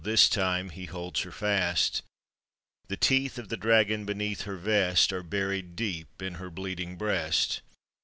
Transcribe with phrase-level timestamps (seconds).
[0.03, 2.01] This time he holds her fast;
[2.87, 7.61] The teeth of the dragon beneath her vest Are buried deep in her bleeding breast.